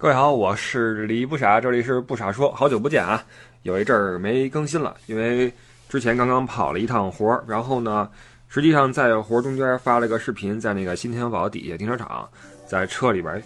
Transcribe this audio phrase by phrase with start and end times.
[0.00, 3.22] 各位好，我是李不傻，这里是不傻说，好久不见啊，
[3.64, 5.52] 有一阵儿没更新了，因为
[5.90, 8.08] 之前刚刚跑了一趟活儿，然后呢，
[8.48, 12.26] 实际上在活儿中间发了个视频，在那个新天宝底下停车场，
[12.66, 13.42] 在车里边，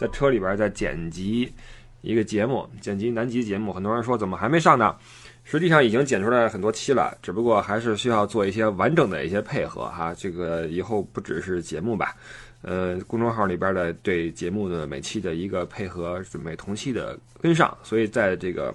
[0.00, 1.52] 在车里边在剪辑
[2.00, 4.96] 一个节目，剪辑南极节目，很多人说怎么还没上呢？
[5.44, 12.16] 实际上已经剪出来很多期了，只不过还是需要做一些完整的一些配合哈，这个以后不只是节目吧。
[12.60, 18.74] 呃，公众号里边的对节目的每期的一个配合，准备同期的跟上，所以在这个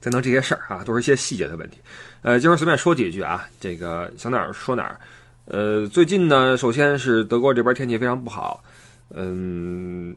[0.00, 1.78] 在弄这些事儿啊，都是一些细节的问题。
[2.22, 4.98] 呃，今儿随便说几句啊，这个想哪儿说哪儿。
[5.44, 8.62] 呃，最近呢，首先是德国这边天气非常不好，
[9.14, 10.14] 嗯，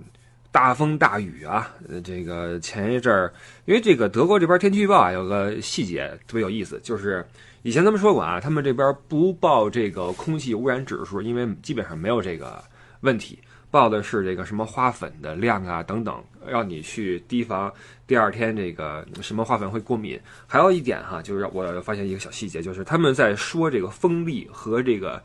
[0.51, 1.71] 大风大雨啊。
[2.03, 3.31] 这个前一阵儿，
[3.65, 7.23] 因为这个德国这边天气预报啊，有个细节特别有意思，就是。
[7.63, 12.61] 以前咱们说过啊，他们这边不报这个空气污染指数，因为基本上没有这个
[12.99, 13.39] 问题，
[13.71, 17.71] 报的是这个什么花粉的量啊等等，让你去提防
[18.05, 20.19] 第二天这个什么花粉会过敏。
[20.45, 25.23] 还有一点哈，就是我发现一个小细节，就是他们在说这个风力和这个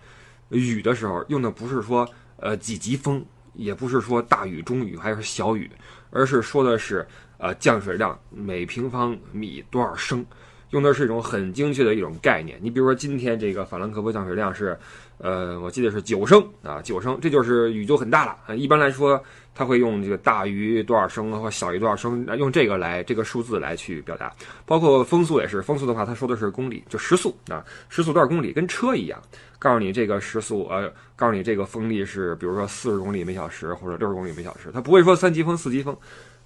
[0.50, 3.20] 雨的时候，用的不是说呃几级风，
[3.55, 5.69] 也不是说大雨、中雨还是小雨，
[6.12, 7.05] 而是说的是
[7.39, 10.25] 呃降水量每平方米多少升。
[10.70, 12.58] 用的是一种很精确的一种概念。
[12.62, 14.78] 你比如说，今天这个法兰克福降水量是，
[15.19, 18.56] 呃，我记得是九升啊，九升，这就是雨就很大了。
[18.56, 19.22] 一般来说，
[19.55, 24.33] 他会用这个大于多少升或小于多少升，用这个来这个数字来去表达。
[24.66, 29.19] 包括风速也是，风速的话，他说的是公里，就时速啊，时速多少公里，跟车一样，
[29.58, 35.97] 告诉你这个时速，呃，告诉你这个风力是，比如说四十公里每小时或者六十公里每小时，他不会说三级风、四级风。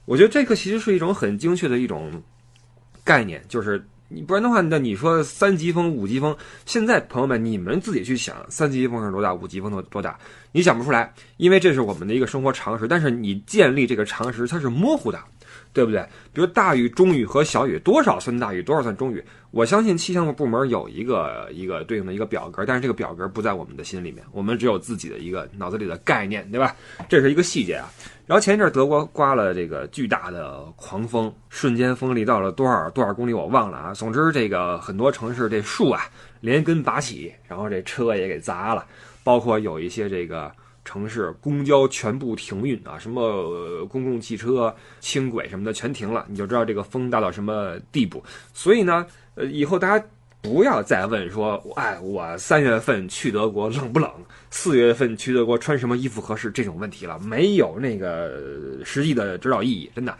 [0.04, 2.22] 我觉得这个其实是一种很精确的一种
[3.04, 3.84] 概念，就是。
[4.14, 10.18] 你不然的话，那你说三级风、五级风，现在朋友们你们自己去想，三级风是多大，五级风多多大，
[10.52, 12.86] 你想不出来，因为这是我们的一个生活常识。
[12.86, 15.18] 但是你建立这个常识，它是模糊的，
[15.72, 16.02] 对不对？
[16.32, 19.22] 比如大雨、中雨和小雨，多少算大雨，多少算中雨？
[19.50, 26.74] 我相信气象部门有一个一个对应的一个表格，但是这个表格不在我们的心里面，我们只有自己的一个脑子里的概念，对吧？
[27.08, 27.90] 这是一个细节啊。
[28.26, 33.92] 然后前一阵德国刮了这个巨大的狂风，瞬间风力到了多少多少公里我忘了啊。
[33.92, 36.02] 总之这个很多城市这树啊
[36.40, 38.86] 连根拔起，然后这车也给砸了，
[39.22, 40.50] 包括有一些这个
[40.84, 48.22] 城市公交全部停运啊，什么公共汽车、轻轨什么的全停了，你就知道这个风大到什么地步。
[48.52, 49.06] 所以呢。
[49.34, 50.06] 呃，以后大家
[50.42, 54.10] 不要再问说，哎，我三月份去德国冷不冷？
[54.50, 56.50] 四月份去德国穿什么衣服合适？
[56.50, 60.14] 这种问题了，没有那个实际的指导意义，真的。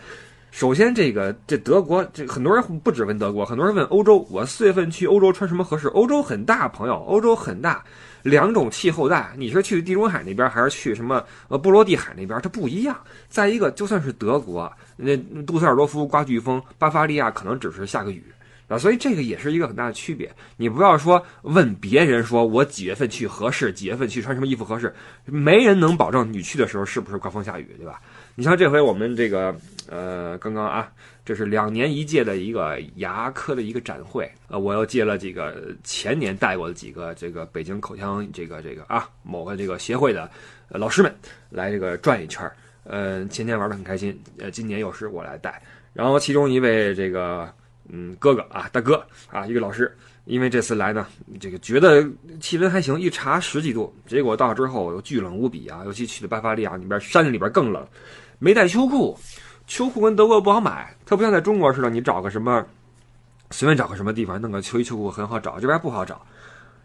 [0.51, 5.89] 首先，这个这德国，这很多人不只问德国，很多人问欧洲，我四月份去欧洲穿什么合适？
[5.89, 7.84] 欧洲很大，朋友，欧洲很大，
[8.22, 12.41] 两种气候带，你是去地中海那边，还是去什么呃波罗的海那边？
[12.41, 12.97] 它不一样。
[13.28, 18.25] 再一个，就算是德国，那杜塞尔多夫刮飓风，巴伐利亚可能只是下个雨。
[18.69, 20.34] 啊，所以这个也是一个很大的区别。
[20.56, 24.94] 你不要说问别人说我几月份去合适，几月份去穿什么衣服合适，
[25.27, 28.00] 没人能保证你去的时候是不是刮风下雨，对吧？
[28.34, 29.54] 你像这回我们这个，
[29.91, 30.91] 呃，刚刚啊，
[31.25, 40.31] 这是两年一届的一个牙科的一个展会，呃，我又借了几个前年带过的几个这个北京口腔这个这个啊某个这个协会的
[40.69, 41.15] 老师们
[41.50, 45.62] 来这个转一圈儿，呃，前年玩的很开心，呃，今年又是我来带，
[45.93, 47.53] 然后其中一位这个。
[47.94, 49.04] 嗯，哥哥啊，大哥。
[49.28, 49.93] 啊，一个老师，
[50.25, 51.04] 因为这次来呢，
[51.41, 52.09] 这个觉得
[52.41, 57.84] 气温还行，一查十几度，结果到之后又巨冷无比啊，尤其去的巴伐利亚那边山里边更冷，
[58.39, 59.19] 没带秋裤，
[59.72, 62.62] 秋裤跟德国不好买，它不像在中国似的，你找个什么，
[63.53, 66.21] 随便找个什么地方弄个秋衣秋裤很好找，这边不好找，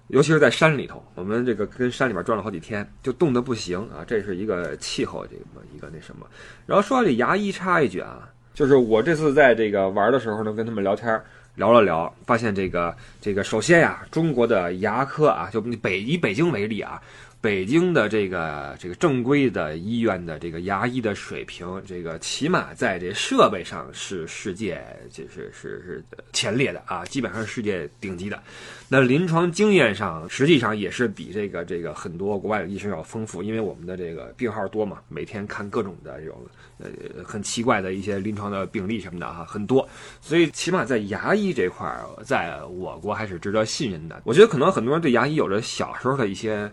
[0.08, 6.26] 尤其是在山里头，我们这个跟山里边转了好几天，就冻得不行啊，这是一个气候这么一个那什么，
[6.66, 8.30] 然后说到这牙医插一句啊。
[8.54, 11.22] 就是我这次在这个玩的时候呢，跟他们聊天
[11.56, 17.02] 聊了聊，发现这个这个首先呀，中国的牙科啊，就北以北京为例啊。
[17.40, 26.04] 北京的这个这个正规的医院的这个牙医的水平，这个起码在这设备上是世界就是是是
[26.34, 28.42] 前列的啊，基本上是世界顶级的。
[28.90, 36.38] 那临床经验上，实际上也是比这个这个很多国外的医生要丰富，因为我们的这个病号多嘛，每天看各种的这种
[36.80, 36.90] 呃
[37.24, 39.88] 很奇怪的一些临床的病例什么的哈，很多，
[40.22, 41.88] 所以起码在牙医这块，
[42.26, 44.22] 在我国还是值得信任的。
[44.26, 46.70] 我觉得可能很多人对牙医有着小时候的一些。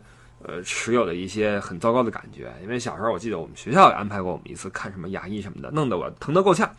[0.46, 6.70] 呃，持有的一些很糟糕的感觉，因为小时候我记得我们学校也安排过我们一次看什么牙医什么的，弄得我疼得够呛。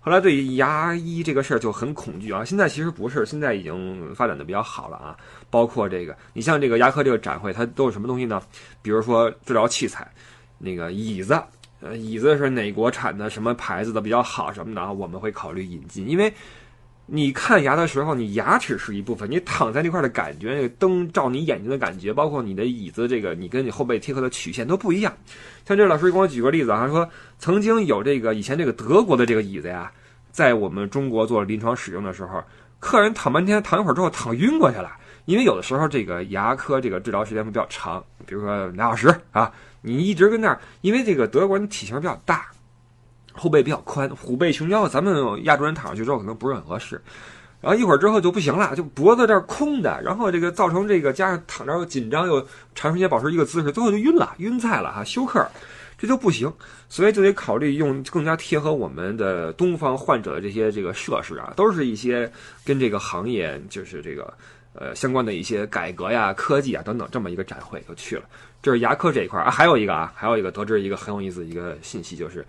[0.00, 2.44] 后来对于牙医这个事儿就很恐惧啊。
[2.44, 5.16] 现在其实不是，现在已经发展的比较好了啊。
[5.50, 8.42] 包括这个，你像这个牙科这个展会，它都有什么东西呢？
[8.82, 10.10] 比如说治疗器材，
[10.58, 11.40] 那个椅子，
[11.80, 16.32] 呃，椅子是哪国产的，什么牌子的比较好什么的啊，我们会考虑引进，因为。
[17.14, 25.12] 你看牙的时候，你牙齿是一部分，你躺在那块的感觉，那个灯照你眼睛的感觉，包括你的椅子这个，你跟你后背贴合的曲线都不一样。
[25.66, 27.06] 像这老师给我举个例子啊，说
[27.38, 29.92] 曾经有这个以前这个德国的这个椅子呀，
[30.30, 32.42] 在我们中国做临床使用的时候，
[32.80, 34.90] 客人躺半天，躺一会儿之后躺晕过去了，
[35.26, 42.46] 因为有的时候这个牙科这个治疗时间会比较长，比如说俩小时啊，你一直跟那儿，因为这个德国人体型比较大。
[43.32, 47.00] 后背比较宽，虎背熊腰，咱们亚洲人躺上去之后可能不是很合适。
[47.60, 52.44] 然后一会儿之后就不行了，就脖子这儿空的，然后这个造成这个加上躺着又紧张又
[52.74, 55.46] 长时间保持一个姿势，最后就晕了，晕菜了哈，休克，
[55.96, 56.52] 这就不行。
[56.88, 62.28] 所以就得考虑用更加贴合我们的东方患者的这些这个设施啊，都是一些
[62.64, 64.34] 跟这个行业就是这个
[64.74, 68.24] 呃相关的一些改革呀、科技啊等等这么一个展会就去了。
[68.60, 72.44] 这是牙科这一块啊，还有一个啊，还有一个得知一个很有意思的一个信息就是。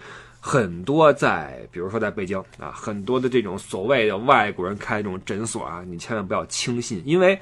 [0.45, 7.39] 很多在，比如说在北京啊，很多的这种所谓的外国人开这种诊所啊，你千万不要轻信，因为，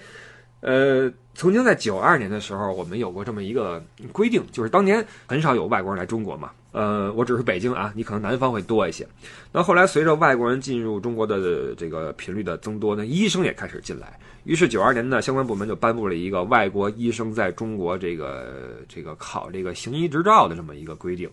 [0.60, 9.04] 呃，曾经在九二年的时候，我们有过这么一个规定，就是当年很少有外国人来中国嘛，呃，我只是北京啊，你可能南方会多一些。
[9.52, 21.28] 那后来随着外国人进入中国的这个频率的增多呢，医生也开始进来，于是九二年呢，相关部门就颁布了一个外国医生在中国这个这个考这个行医执照的这么一个规定。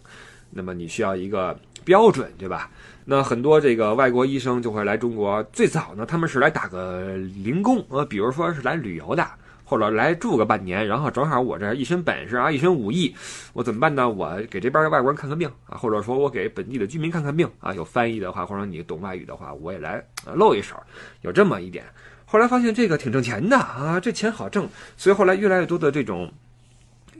[0.50, 2.70] 那么你需要一个标准，对吧？
[3.04, 5.42] 那很多这个外国医生就会来中国。
[5.44, 9.26] 最早呢，他们是来打个零工，呃，比如说是来旅游的，
[9.64, 13.14] 或者来住个半年，然后正好我这一身本事啊，一身武艺，
[13.54, 14.08] 我怎么办呢？
[14.08, 20.04] 我给这边的外国人看看病啊，或者说我给本地的居民看看病啊，有翻译的话，或者你懂外语的话，我也来
[20.34, 20.76] 露一手，
[21.22, 21.84] 有这么一点。
[22.26, 24.68] 后来发现这个挺挣钱的啊，这钱好挣，
[24.98, 26.30] 所以后来越来越多的这种。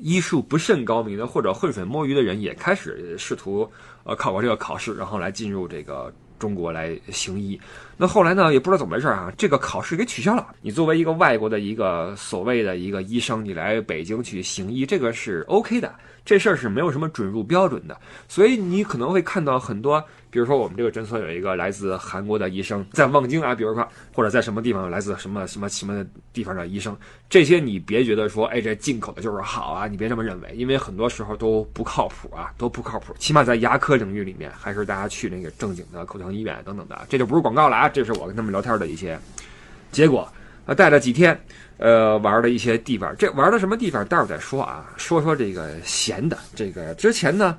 [0.00, 3.68] 医术不甚高明的或者混水摸鱼的人也开始试图
[4.04, 7.60] 呃考过这个考试，然后来进入这个中国来行医。
[7.96, 10.54] 那后来呢，也不知道怎么回事啊，这个考试给取消了。
[10.62, 15.92] 你作为一个外国的一个所谓的一个医生，你来北京去行医，这个是 OK 的。
[16.24, 17.98] 这事儿是没有什么准入标准的，
[18.28, 26.96] 所以你可能会看到很多，比如说我们这个诊所有一个来自韩国的医生在望京啊，比如说或者在什么地方来自什么什么什么地方的医生，
[27.30, 33.14] 这些你别觉得说，哎，这进口的就是好啊，你别这么认为，因为很多时候都不靠谱啊，都不靠谱。
[33.18, 39.18] 起码在牙科领域里面，还是大家去那个正经的口腔医院等等的，这就不是广告了啊，这是我跟他们聊天的一些
[39.90, 40.30] 结果。
[40.68, 41.36] 啊，带了几天。
[41.78, 44.92] 呃，玩了一些地方，这玩的什么地方，待会儿再说啊。
[44.96, 47.56] 说说这个闲的，这个之前呢，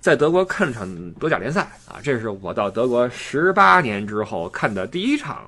[0.00, 5.44] 在德国看场德甲联赛啊，这是我到德国十八年之后看的第一场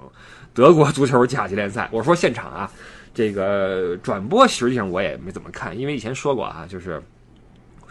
[0.53, 1.89] 德国足球甲级联赛。
[1.91, 2.71] 我说现场啊，
[3.15, 7.03] 这个转播实际上我也没怎么看，因为以前说过啊，就是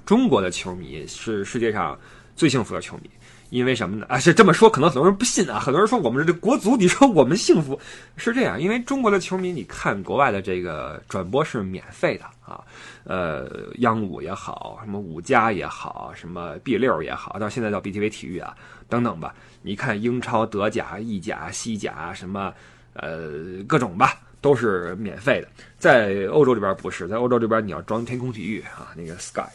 [0.05, 1.97] 中国的球迷是世界上
[2.35, 3.09] 最幸福的球迷。
[3.49, 4.05] 因为什么呢？
[4.09, 5.59] 啊，是这么说，可能很多人不信啊。
[5.59, 7.79] 很多人说我们这国足，你说我们幸福
[8.15, 12.63] 是这样，因为中国的球迷，你看国外的这个转播是免费的啊，
[13.05, 13.49] 呃，
[13.79, 18.55] 央五也好，什么五加也好，什么 B 六也好，到现在叫 BTV 体育啊，
[18.87, 19.33] 等等吧。
[19.61, 22.53] 你看英超、德甲、意甲、西甲，什么
[22.93, 25.47] 呃各种吧，都是免费的。
[25.77, 29.47] 在欧洲这边不是，在欧洲这边你要装天空体育啊，那个 Sky。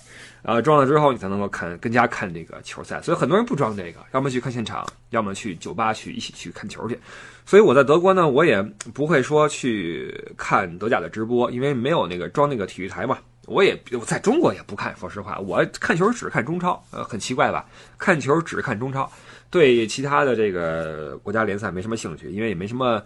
[0.42, 3.00] 呃，装了之后你才能够看，更加看这个球赛。
[3.00, 6.98] 所以很多人不装这个，要么去看现场，要么去酒吧去一起去看球去。
[7.46, 8.62] 所以我在德国呢，我也
[8.92, 13.16] 不会说去看德甲的直播，因为没有那个装那个体育台嘛。
[13.46, 17.64] 我也我在中国也不看，说实话，我看球只看中超，呃，很奇怪吧？
[17.96, 19.10] 看球只看中超，
[19.48, 23.02] 对其他的这个国家联赛没什么兴趣，因为也没什么。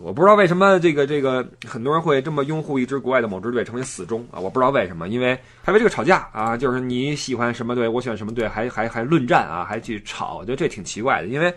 [0.00, 4.40] 我不知道为什么这个这个很多人会这么拥护一支国外的某支队成为死忠啊！
[4.40, 11.52] 我不知道为什么，因为还为这个吵架啊，就是你喜欢什么队，我喜欢什么队，还 还还论战啊，还去吵，我觉得这挺奇怪的，因为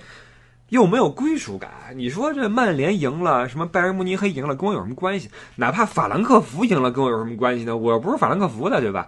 [0.69, 1.71] 又没有归属感。
[1.95, 5.29] 你说这曼联赢了，什么拜仁慕尼黑赢了，跟我有什么关系？
[5.55, 7.75] 哪怕法兰克福赢了，跟我有什么关系呢？
[7.77, 9.07] 我又不是法兰克福的，对吧？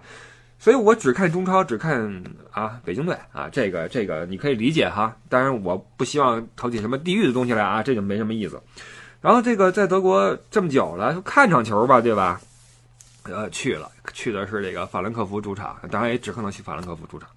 [0.58, 5.16] 所以我只看中超，只看啊北京队啊，这个这个你可以理解哈。
[5.28, 8.60] 当然，我不希望投起什么地狱的东西来啊，这就没什么意思。
[9.22, 12.40] 然后这个在德国这么久了，看场球吧，对吧？
[13.22, 17.28] 呃，去了，去的是这个法兰克福主场，当然也只可能去法兰克福主场。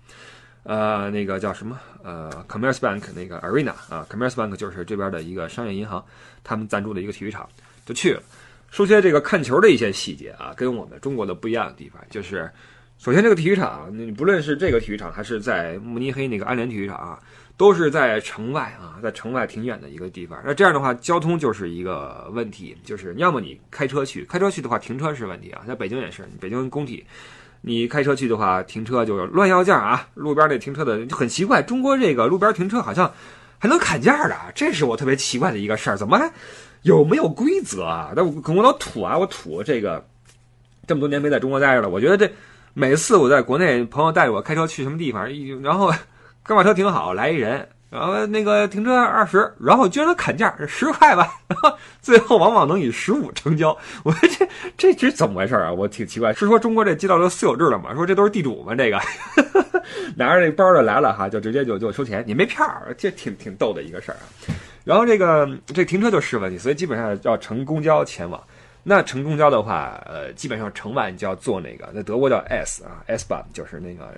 [0.64, 1.80] 呃，那个叫什么？
[2.04, 6.04] 呃，Commerzbank 那个 Arena 啊，Commerzbank 就是这边的一个商业银行，
[6.44, 7.48] 他们赞助的一个体育场，
[7.86, 8.24] 就去了。
[8.72, 12.50] 说些这个看球的一些细节啊，跟我们中国的不一样的地方，就是
[12.98, 17.20] 首先这个体育场，你不论是这个体育场，还是在慕尼黑那个安联体育场啊。
[17.58, 20.38] 都是在城外啊，在城外挺远的一个地方。
[20.46, 25.62] 那这样的话，交通就是一个问题，就是要么你开车去，开车去的话，停车是问题啊。
[25.66, 27.06] 在北京也是，北京工体，
[27.62, 33.10] 你开车去的话，停车就有乱要价啊，路边那停车的就很奇怪，中国这个路边停车好像
[33.58, 36.30] 还能砍价的，这是我特别奇怪的一个事儿，怎么还
[36.82, 38.12] 有没有规则啊？
[38.16, 40.06] 那我我老土啊，我土这个
[40.86, 42.30] 这么多年没在中国待着了，我觉得这
[42.74, 45.26] 每次我在国内，朋友带着我开车去什么地方，
[45.64, 45.90] 然后
[46.46, 47.68] 刚把车停好，来一人。
[47.90, 53.78] 然后那个停车二十，然后居然能砍价十块吧，然 后最后往往能以十五成交。
[54.04, 55.72] 我说这这这怎么回事啊？
[55.72, 57.96] 我挺奇怪，是说中国这街道都私有制了吗？
[57.96, 58.76] 说这都是地主吗？
[58.76, 59.00] 这个
[60.18, 64.26] 拿着那包就来了哈，就直接就就收钱，你没票儿，这挺挺逗的一个事儿啊。
[64.84, 68.42] 然后这个这停车就是问题，所以基本上要乘公交前往。
[68.88, 74.14] 那乘公交的话，呃，基本上城外你就要坐那个，在德国叫 S 啊，S-Bahn，就是那个，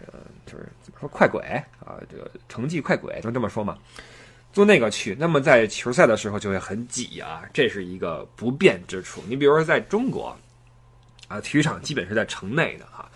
[0.46, 1.42] 就是怎么说快轨
[1.80, 3.78] 啊，这个城际快轨，就这么说嘛，
[4.52, 5.16] 坐那个去。
[5.18, 9.24] 那么在球赛的时候就会很挤啊，这是一个不便之处。
[9.26, 10.36] 你比如说在中国，
[11.30, 13.10] 啊，体育场基本是在城内的哈，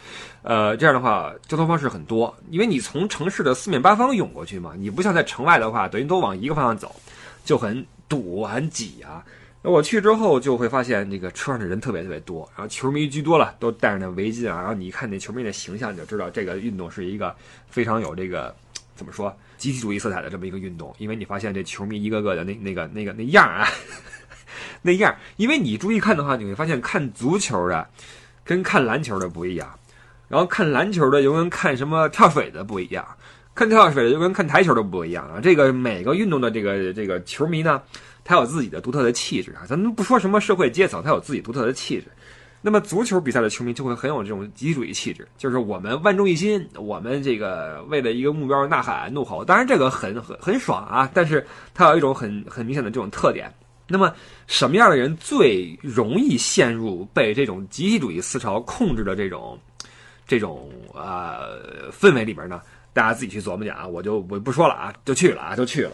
[0.43, 6.96] 呃，这样的话交通方式很多，因为你从城市的四面八方涌过去嘛，你不像在城外的话，等于都往一个方向走，
[7.43, 9.22] 就很堵很挤啊。
[9.63, 17.35] 我去之后就会发现，那个车上的人特别特别多，然后球迷居多了，都戴着那围巾啊，然后你一看那球迷的形象，你就知道这个运动是一个
[17.69, 18.55] 非常有这个
[18.95, 23.67] 怎么说集体主义色彩的这么一个运动，因为你发现这球迷一个个的那那个那个那样啊，
[24.81, 27.87] 那样， 因为你注意看的话，你会发现看足球的
[28.43, 29.77] 跟看篮球的不一样，
[30.27, 33.05] 然后看篮球的又跟看什么跳水的不一样，
[33.53, 37.79] 看跳水的就跟看台球的不一样啊，这个每个运动的这个这个球迷呢。
[38.31, 42.05] 他有自己的独特的气质啊，咱们不说什么社会阶层，他有自己独特的气质。
[42.61, 49.43] 那么足球比赛的球迷就会很有这种集体主义气质，就是我们万众一心，我们这个为了一个目标呐喊怒吼。
[49.43, 53.53] 当然这个很很很爽啊，但是它有一种很很明显的这种特点。
[53.85, 54.13] 那么
[54.47, 59.59] 什么样的人最容易陷入被这种集体主义思潮控制的这种
[60.25, 62.61] 这种呃氛围里边呢？
[62.93, 65.91] 大家自己去琢磨去啊，我就我不说了啊，就去了啊，就去了。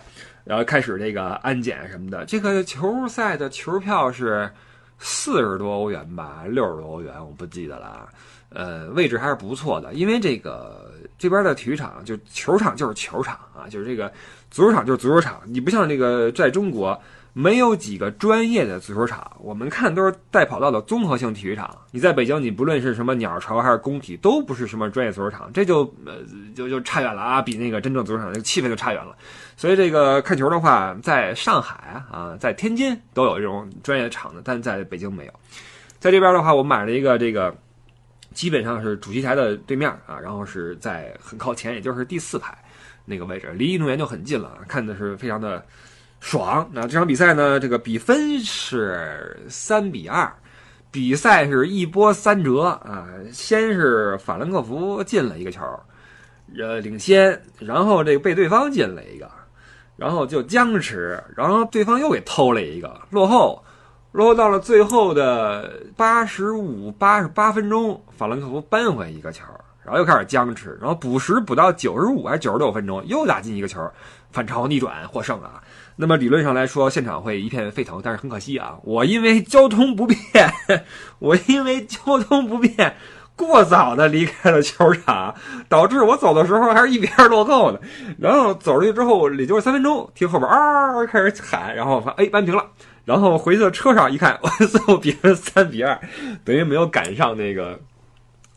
[0.48, 4.50] 然后开始这个安检什么的，这个球赛的球票是
[4.98, 8.08] 四十多欧元吧，六十多欧元，我不记得了。
[8.50, 14.12] 呃，位置还是不错的，因为这个这边的体育场就球场就是球场啊，就是这个
[14.50, 16.98] 足球场就是足球场，你不像这个在中国。
[17.34, 21.70] 没有几个专业的足球场，我们看都是带跑道的综合性体育场。
[21.92, 26.16] 你在北京，你不论是什么鸟巢还是工体，都不是什么专业足球场，这就呃
[26.56, 29.16] 就就差远了啊，比那个真正足球场那个气氛就差远了。
[29.58, 35.34] 所以这个看球的话，在上海啊，在天津都有这种专业的场子，但在北京没有。
[36.00, 37.54] 在这边的话，我买了一个这个，
[38.34, 42.58] 基本上是主席台的对面啊，然后是在很靠前，也就是第四排
[43.04, 45.62] 那个位置，离运动员就很近了，看的是非常的。
[46.20, 46.68] 爽！
[46.74, 47.60] 那这场比赛呢？
[47.60, 50.28] 这个比分是三比二，
[50.90, 53.08] 比赛是一波三折啊！
[53.32, 55.62] 先是法兰克福进了一个球，
[56.58, 59.30] 呃，领先，然后这个被对方进了一个，
[59.98, 63.62] 然后就僵持，然后对方又给偷了一个，落后，
[64.14, 69.44] 落后到了最后的八十五、八十八分钟，法兰克福扳回一个球，
[69.84, 73.82] 然后又开始僵持，然后补时补到九十五还是九十六分钟，又打进一个球，
[74.32, 75.62] 反超逆转获胜啊！
[76.00, 80.18] 那么理论上来说，现场会一片沸腾，但是很可惜啊，我因为交通不便，
[81.18, 82.96] 我因为交通不便，
[83.38, 85.34] 过早的离开了球场，
[85.70, 87.80] 导致我走的时候还是一比二落后的。
[88.20, 92.66] 然后走出去之后，也就是三分钟，听后边啊开始喊，然后发哎扳平了。
[93.06, 95.98] 然后回去的车上一看，我最后比分三比二，
[96.44, 97.80] 等于没有赶上那个。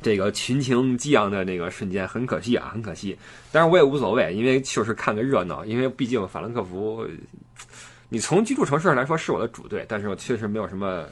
[0.03, 3.15] 这个群情激昂的那个瞬间，很可惜啊，很可惜。
[3.53, 5.63] 但是我也无所谓，因为就是看个热闹。
[5.63, 7.07] 因为毕竟法兰克福，
[8.09, 11.05] 你从居住城市上来说是我的主队，但是我确实没有什么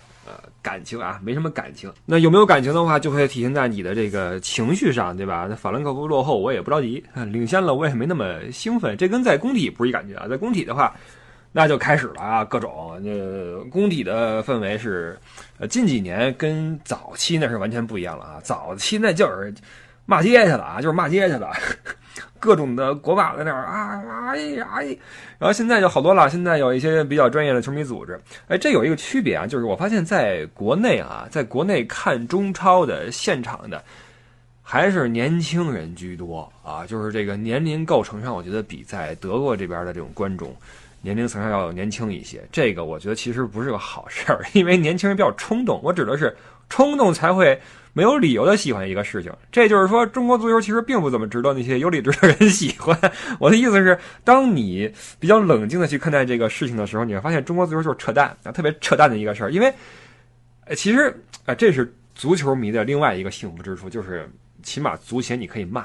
[0.62, 1.92] 感情啊，没什么感情。
[2.04, 5.46] 那有没有感情的话，就会体现在你的这个情绪上，对吧？
[5.48, 8.96] 那法兰克福落后，我也不着急；领先了，我也没那么兴奋。
[8.96, 10.94] 这跟在工体不是一感觉啊，在工体的话。
[11.50, 15.18] 那就开始了啊，各种那工体的氛围是，
[15.58, 18.38] 呃，近几年跟早期那是完全不一样了啊。
[18.42, 19.52] 早期那就是
[20.04, 21.50] 骂街去了啊，就是骂街去了，
[22.38, 24.84] 各种的国骂在那儿啊，哎呀哎，
[25.38, 28.20] 然后现在就好多了，现在有一些比较专业的球迷组织。
[28.48, 33.82] 哎，这有一个区别啊，就是我发现在国内啊，在国内看中超的现场的
[34.62, 40.54] 还是年轻人居多啊，就是这个年龄构成上，我觉得比在德国这边的这种观众。
[41.00, 45.80] 年龄层上要年轻一些，这个我觉得其实不是个好事儿，因为年轻人比较冲动。
[45.80, 46.36] 我指的是
[46.68, 47.58] 冲动才会
[47.98, 49.32] 没有理由的喜欢一个事情。
[49.50, 52.96] 这就是说，中国足球其实并不怎么值得那些有理智的人 喜欢。
[53.40, 54.88] 我的意思是，当你
[55.18, 59.50] 比较冷静的去看待这个事情的时候，你会发现中国足球就是扯淡啊，特别扯淡的一个事儿。
[59.50, 59.74] 因为，
[60.66, 61.12] 呃，其实
[61.44, 64.30] 啊，这是足球迷的另外一个幸福之处，就是
[64.62, 65.84] 起码足协你可以骂，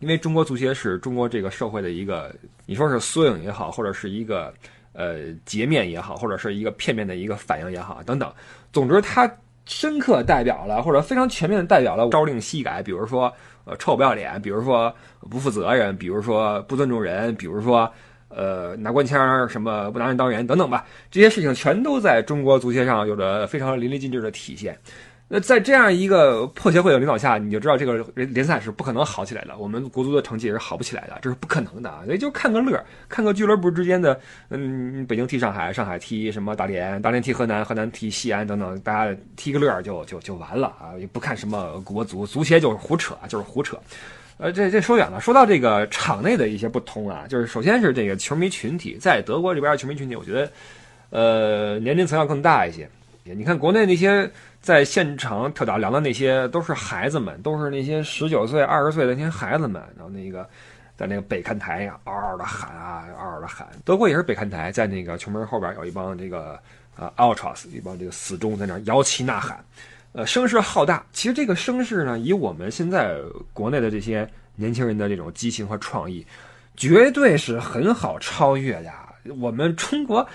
[0.00, 2.30] 因为中国足协是中国这个社会的一个，
[2.66, 4.52] 你说是缩影也好，或者是一个
[4.92, 8.30] 呃截面也好，或者是一个片面的一个反应也好，等等，
[8.70, 9.26] 总之它
[9.66, 13.32] 深刻代表了或者非常全面的代表了朝令夕改，比如说
[13.64, 14.94] 呃臭不要脸，比如说
[15.30, 17.90] 不负责任，比如说不尊重人，比如说。
[18.34, 24.74] 呃，拿官腔什么不拿人当人等等吧，这些事情全都在中国足协上有着非常淋漓尽致的体现。
[25.34, 29.56] 那在这样一个破协会的领导下，你就知道这个联赛是不可能好起来的。
[29.56, 32.02] 我们国足的成绩也是好不起来的，这是不可能的啊！
[32.04, 34.20] 所以就看个乐，看个俱乐部之间的，
[34.50, 40.92] 嗯，北京踢上海，上海踢什么大连，大连踢河南，河南踢西安等等，大家踢个乐就就就完了啊！
[41.00, 43.80] 也不看什么国足，足协就是胡扯，就是胡扯。
[44.36, 45.18] 呃，这这说远了。
[45.18, 50.52] 说到这个场内的一些不同啊，就是首先是这个球迷群体，在德国这边的球迷群体，我觉得，
[51.08, 52.86] 呃，年龄层要更大一些。
[53.24, 54.28] 你看国内那些
[54.62, 60.48] 在现场跳大梁的那些，都是孩子们，都是那些十九岁、二十岁的那些孩子们，然后那个
[60.96, 63.66] 在那个北看台呀，嗷嗷的喊啊，嗷嗷的喊。
[63.84, 66.56] 德国也是北看台，在那个球门后边有一帮这个
[66.96, 69.62] 呃 ultras，一帮这个死忠在那摇旗呐喊。
[70.12, 71.04] 呃，声势浩大。
[71.12, 73.16] 其实这个声势呢，以我们现在
[73.52, 76.24] 国内的这些年轻人的这种激情和创意，
[76.76, 78.92] 绝对是很好超越的。
[79.38, 80.26] 我们中国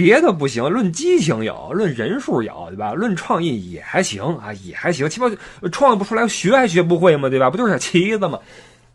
[0.00, 2.94] 别的不行，论激情有，论人数有，对吧？
[2.94, 5.06] 论创意也还行啊，也还行。
[5.10, 5.30] 起码
[5.70, 7.28] 创意不出来，学还学不会吗？
[7.28, 7.50] 对吧？
[7.50, 8.38] 不就是小旗子吗？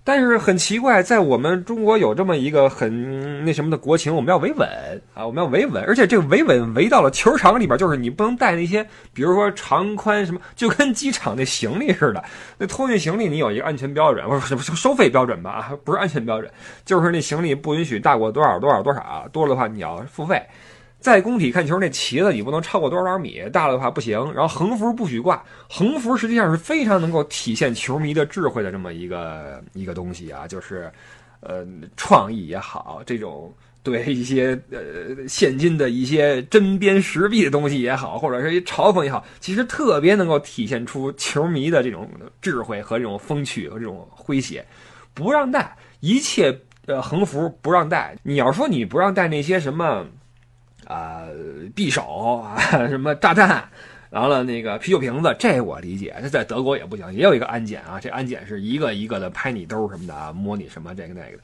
[0.04, 4.68] 但是很奇怪，在我们中国有这么一个很那什么的国情，我们要维稳
[5.14, 8.84] 啊，我们要维稳，而且这个维稳维到了球场里边，就是你不能带那些，
[9.14, 12.24] 比如说长宽什么，就跟机场那行李似的，
[12.58, 15.52] 那托运行李你有一个安全标准，不是什么收费标准吧？
[15.52, 16.52] 啊，不是安全标准，
[16.84, 20.42] 就是那行李不允许大过多少多少多少，多了的话你要付费。
[21.06, 24.18] 在工体看球，那旗子你不能超过多少米，大了的话不行。
[24.34, 30.92] 然后横幅不许挂，横幅实际上是非常能够体现球迷的智慧的这么一个一个东西啊，就是，
[31.42, 31.64] 呃，
[31.96, 42.10] 创意也好，这种对一些呃现今的一些针砭时弊的东西也好，或者是一嘲讽也好，其实特别能够体现出球迷的这种
[42.42, 44.66] 智慧和这种风趣和这种诙谐。
[45.14, 50.04] 不让带一切呃横幅不让带，你要说你不让带那些什么。
[50.86, 51.24] 啊，
[51.76, 53.68] 匕首啊， 什么炸弹，
[54.12, 56.16] 完了那个啤酒瓶子，这我理解。
[56.22, 61.38] 这在德国也不行，也有一个安检啊，这安检是一个一个的拍你兜什么的啊，摸你什么这个那个。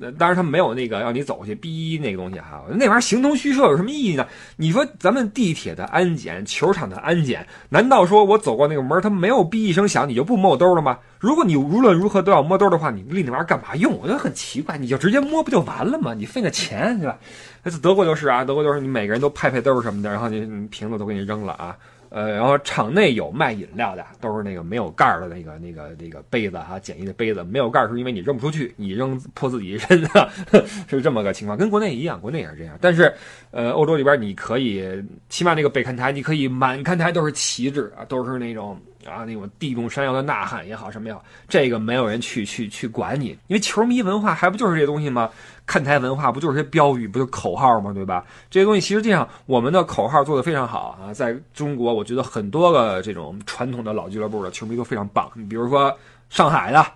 [0.00, 2.62] 那当然，他没有那个让你走过去逼那个东西哈。
[2.70, 4.26] 那玩意儿形同虚设，有什么意义呢？
[4.56, 10.98] 你说咱们地铁的安检、球场的安检，难道说我走过那个门，他没有逼一声响，你就不摸我兜了吗？
[11.18, 13.98] 如果你无论如何都要摸兜的话，你立那玩意儿干嘛用？
[14.00, 16.14] 我觉得很奇怪，你就直接摸不就完了吗？
[16.14, 17.18] 你费那钱对吧？
[17.64, 21.76] 那德国就是啊，德国就是你每个人都拍拍兜什么的，然后你瓶子都给你扔了啊。
[22.10, 30.28] 呃，然后场内有卖饮料的，都是那个没有盖儿的那个、那个、那个杯子哈，简易的杯子，没有盖儿是因为你扔不出去，你扔泼自己身上，
[30.88, 32.78] 是这么个情况，跟国内一样，国内也是这样。
[32.80, 33.12] 但是，
[33.50, 34.82] 呃，欧洲里边你可以，
[35.28, 45.30] 起码那个北看台，你可以满看台都是旗帜啊，都是那种啊那种地动山摇的呐喊也好，什么也好，这个没有人去去去管你，因为球迷文化还不就是这东西吗？
[45.68, 47.92] 看台文化不就是些标语，不就口号吗？
[47.92, 48.24] 对吧？
[48.50, 55.30] 这些东西其实际上我们的口号做得非常好啊，在中国，我觉得很多个这种传统的老俱乐部的球迷都非常棒。
[55.34, 55.94] 你比如说
[56.30, 56.86] 上海的，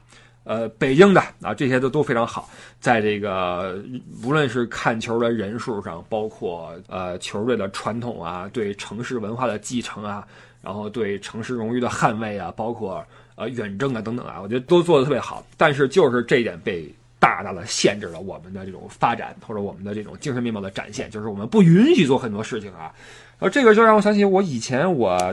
[0.44, 2.48] 呃，北京的啊，这些都都非常好。
[2.80, 3.78] 在这个
[4.24, 10.26] 无论是看球的人数上，包括呃球队的传统啊，对城市文化的继承啊，
[10.62, 13.04] 然后对城市荣誉的捍卫啊，包括
[13.34, 15.44] 呃远征啊等等啊，我觉得都做得特别好。
[15.58, 16.90] 但是就是这一点被。
[17.22, 22.92] 大大的限制了我们的这种发展，或者我们的这种精神面貌的展现，就是我们不允许做很多事情啊。
[23.38, 25.32] 而这个就让我想起我以前我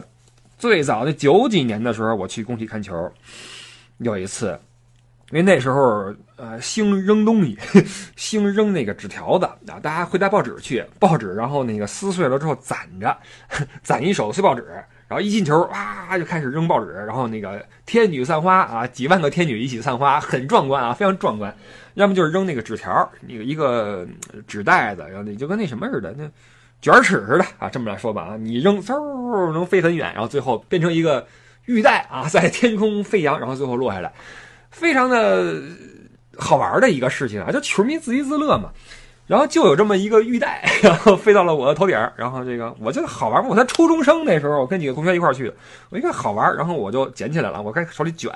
[0.60, 3.12] 最早的九几年的时候，我去工体看球，
[3.98, 4.52] 有一次，
[5.32, 7.58] 因为那时候呃兴扔东西，
[8.16, 13.18] 兴扔那个纸条子啊，大家会带报纸去，报纸然后那个撕碎了之后攒着，
[13.82, 14.64] 攒一手碎报纸。
[15.10, 21.54] 然后一进球，哇，就开始扔报纸，然后那个天女散花啊，几万个天女一起散花，很壮观啊，非常壮观。
[21.96, 24.08] 要么就是扔那个纸条，那个一个
[24.46, 26.30] 纸袋子，然后你就跟那什么似的，那
[26.80, 31.26] 卷尺似的啊，这么来说吧啊，你扔嗖能飞很远，然后最后变成一个
[31.66, 34.14] 玉带啊，在天空飞扬，然后最后落下来，
[34.70, 35.60] 非常的
[36.38, 38.72] 好玩的一个事情啊，就球迷自娱自乐嘛。
[39.30, 45.54] 然后就有这么一个玉带， 然后飞到了我的头顶儿，然后这个我觉得好玩我才初中生那时候，我跟几个同学一块儿去的，
[45.92, 48.32] 我一看好玩然后我就捡起来了，我开始手里卷，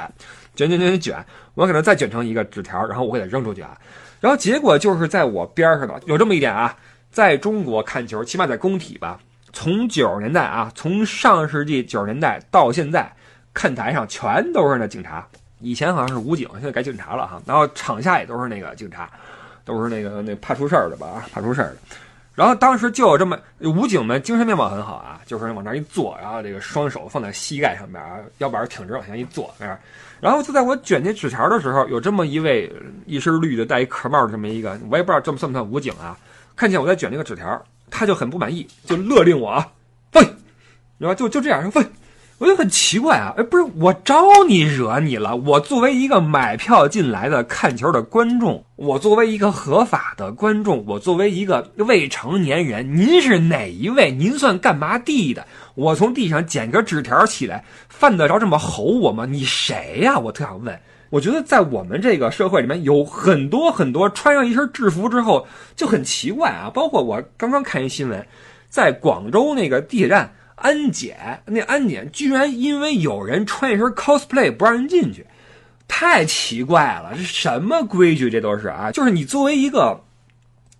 [0.55, 1.25] 卷卷卷卷卷，
[1.55, 3.75] 我给它再卷成一个纸条，然后我给它扔出去啊。
[4.19, 6.77] 然后结果就是在我边上的有这么一点啊，
[7.09, 9.19] 在中国看球，起码在工体吧，
[9.51, 13.11] 从九十年代啊，从上世纪九十年代到现在，
[13.51, 15.27] 看台上全都是那警察，
[15.59, 17.41] 以前好像是武警，现在改警察了哈。
[17.47, 19.09] 然后场下也都是那个警察，
[19.65, 21.77] 都是那个那怕出事儿的吧啊，怕出事儿的。
[22.35, 29.77] 然后当时就有这么武警们精神面貌很好啊，就是往那一坐，然后这个双手放在膝盖上边啊，腰板挺直往下一坐，那样。
[30.19, 32.71] 然后就在我卷那纸条的时候，有这么一位
[33.05, 36.17] 一身绿的戴一壳帽的这么一个，我也不知道这么算不算武警啊。
[36.55, 39.67] 看见我在卷这个纸条，他就很不满意，就勒令我啊，
[40.13, 40.27] 喂，
[40.97, 41.87] 然后就就这样说喂。
[42.43, 45.33] 我就很奇怪啊，哎，不是我招你惹你了？
[45.33, 54.11] 我作为一个买票进来的看球的观众，我作为一个合法的观众，我作为一个未成年人，您是哪一位？
[54.11, 55.47] 您算干嘛地的？
[55.75, 59.25] 我从地上捡个纸条起来，犯得着这么吼我吗？
[59.25, 60.19] 你谁呀？
[60.19, 60.77] 我特想问。
[61.11, 66.69] 我觉得在我们这个社会里面，有很多很多穿上一身制服之后就很奇怪啊。
[66.73, 68.27] 包括我刚刚看一新闻，
[68.67, 70.29] 在广州那个地铁站。
[70.55, 75.25] 安检那安检居然因为有人穿一身 cosplay 不让人进去，
[75.87, 77.13] 太奇怪了！
[77.15, 78.29] 这什么规矩？
[78.29, 78.91] 这都是啊！
[78.91, 79.99] 就是你作为一个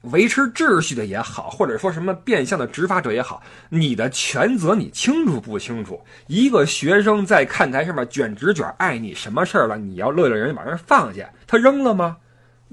[0.02, 6.02] 维持秩序的也好，或者说什么变相的执法者也好，你的权责你清楚不清楚？
[6.28, 9.78] 一个学生在看台上面卷纸卷，碍你什么事儿了？
[9.78, 12.18] 你要乐乐人把人放下，他扔了吗？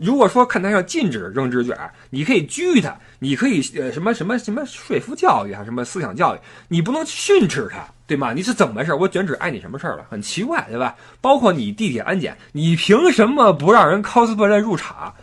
[0.01, 1.77] 如果说看台上禁止扔纸卷，
[2.09, 8.33] 你可以拘他，你可以呃什么什么什么说服教育啊，什么思想教育，你不能训斥他，对吗？
[8.33, 8.95] 你是怎么回事？
[8.95, 10.07] 我卷纸碍你什么事儿了？
[10.09, 10.97] 很奇怪，对吧？
[11.21, 15.15] 包括你地铁安检，你凭什么不让人 cosplay 入场？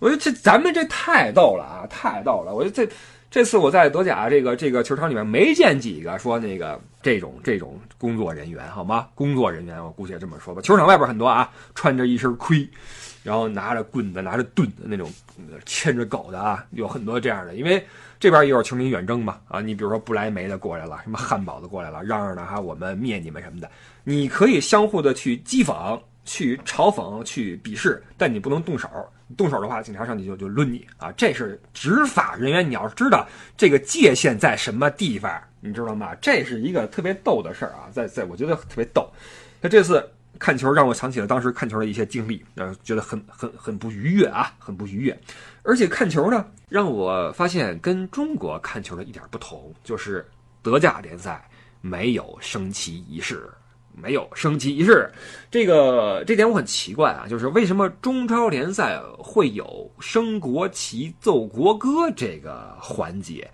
[0.00, 2.54] 我觉得这咱们这太逗了啊，太逗了！
[2.54, 2.92] 我觉得这
[3.30, 9.06] 这次我在德甲这个这个球场里面没见几个说那个这种这种工作人员，好吗？
[9.14, 10.60] 工作人员，我姑且这么说吧。
[10.60, 12.68] 球场外边很多啊，穿着一身盔。
[13.26, 15.12] 然后拿着棍子、拿着盾的那种，
[15.64, 17.56] 牵着狗的啊，有很多这样的。
[17.56, 17.84] 因为
[18.20, 23.68] 这边也有球迷远征嘛，啊，你比如说不来梅的过来了，什么汉堡的过来了，嚷嚷的哈，我们灭你们什么的。
[24.04, 28.88] 你可以相互的去讥讽、去嘲讽、去鄙视，但你不能动手。
[29.36, 31.10] 动手的话，警察上去就就抡你啊！
[31.16, 36.14] 这是执法人员，你要知道这个界限在什么地方，你知道吗？
[36.20, 39.10] 这是一个特别逗的事儿啊，在在我觉得特别逗。
[39.60, 40.08] 那这次。
[40.38, 45.20] 看球让我想起了当时看球的一些经历，呃，觉得很很很不愉悦啊，很不愉悦。
[45.62, 50.26] 而且看球呢，让我发现跟中国看球的一点不同，就是
[50.62, 51.48] 德甲联赛
[51.80, 53.48] 没有升旗仪式，
[53.92, 55.10] 没有升旗仪式。
[55.50, 63.50] 这个这点我很奇怪啊，就是为什么中超联赛会有升国旗、奏国歌这个环节？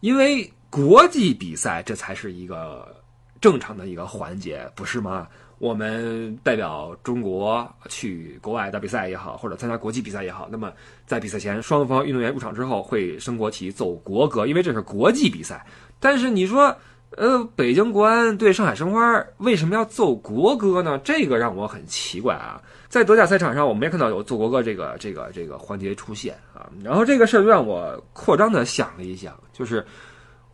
[0.00, 2.96] 因为国际比赛这才是一个
[3.40, 5.28] 正常的一个环节，不是吗？
[5.60, 10.72] 我们代表中国去国外打比赛也好，或者参加国际比赛也好，那么
[11.04, 15.62] 在比赛前，双方运动员入场之后会升国旗、奏国歌，因为这是国际比赛。
[15.98, 16.74] 但是你说，
[17.10, 20.98] 呃，北京国安对上海申花为什么要奏国歌呢？
[21.04, 22.58] 这个让我很奇怪啊。
[22.88, 26.70] 在德甲赛场上，我没看到有奏国歌这个这个这个环节出现啊。
[26.82, 29.84] 然后这个事儿就让我扩张的想了一想，就是。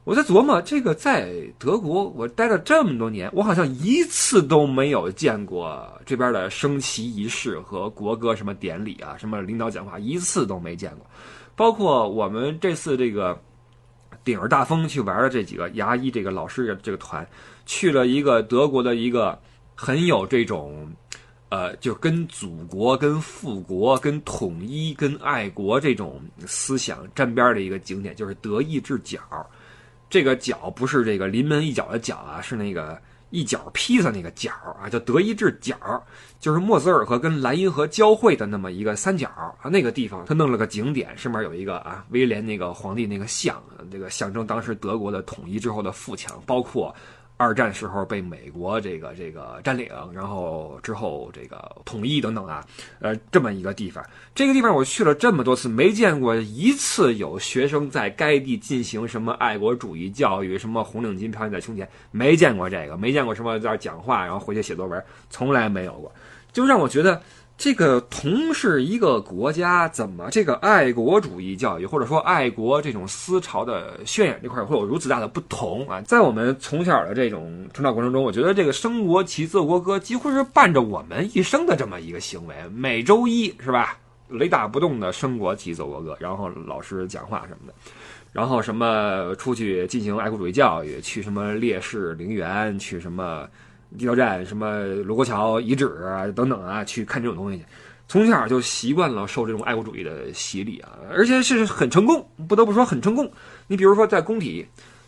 [0.06, 11.04] 我在琢磨，这个在德国我待了这么多年，我好像一次都没有见过这边的升旗仪式和国歌什么典礼啊，什么领导讲话，一次都没见过。
[11.56, 13.36] 包括我们这次这个
[14.22, 17.28] 顶着大风去玩的这几个牙医这个老师这个团，
[17.66, 19.36] 去了一个德国的一个
[19.74, 20.88] 很有这种，
[21.48, 29.18] 呃，就跟祖国、跟复国、跟统一、跟爱国这种思想沾边的一个景点，就是德意志角。
[30.08, 35.76] 这个角不是这个临门一脚的脚啊，是那个一角披萨那个角啊，叫德意志角，
[36.38, 39.28] 就是莫泽尔河跟莱茵河交汇的那么一个三角
[39.60, 46.94] 啊，那个地方他弄了个景点，上面有一个啊威廉那个皇帝那个像，这个象征当时德国的统一之后的富强，包括。
[47.36, 52.64] 二战时候被美国这个这个占领，然后之后这个统一等等啊，
[53.00, 54.04] 呃，这么一个地方。
[54.34, 66.10] 这个地方我去了这么多次，没见过一次有学生在该地进行什么爱国主义教育，什么红领巾飘扬在胸前，没见过这个，没见过什么在讲话，然后回去写作文，从来没有过，
[66.52, 67.20] 就让我觉得。
[67.58, 76.00] 这个同是一个国家，怎么这个爱国主义教育或者说爱国这种思潮的渲染这块会有如此大的不同啊？
[76.02, 82.54] 在我们从小的这种成长过程中，我觉得这个升国旗、奏国歌几乎是伴着我们一生的这么一个行为。
[82.74, 83.96] 每周一是吧，
[84.28, 87.74] 雷打不动的升国旗、奏国歌，然后老师讲话什么的，
[88.32, 93.48] 然后什么出去进行爱国主义教育，去什么烈士陵园，去什么。
[93.98, 97.64] 地道战什么卢沟桥遗址啊等等啊，去看这种东西去，
[98.08, 103.30] 从小就习惯了受这种爱国主义的洗礼啊，而且是很成功，不得不说很成功。
[103.66, 104.66] 你比如说在工体，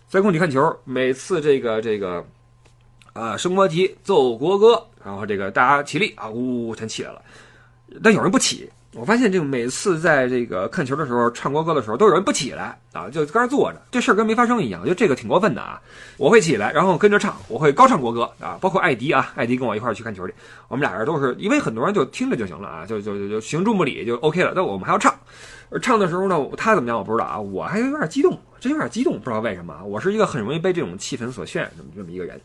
[0.08, 2.24] 在工体看球，每次这个这个，
[3.12, 7.22] 啊，升国旗，奏国歌，然后这个大家起立啊，呜呜呜，全起来了。
[8.02, 14.80] 但有人不起，我发现这个每次在这个看球的时候唱国歌的时候，都有人不起来啊，就搁那坐着，这事儿跟没发生一样。
[14.80, 15.78] 我觉得这个挺过分的啊。
[16.16, 20.34] 我会起来，然后跟着唱，我会高唱国歌啊，包括艾迪啊，艾迪跟我一块儿去看球去，
[20.68, 24.52] 我们俩人都是，因为很多人就听着就行了啊，就就就就行注目礼就 OK 了。
[24.54, 25.14] 但我们还要唱，
[25.82, 29.84] 唱的时候呢，他怎么样我不知道啊，我还有点激动，真有点激动，不知道为什么啊。
[29.84, 32.40] 我是一个很容易被这种气氛所渲染这么这么一个人。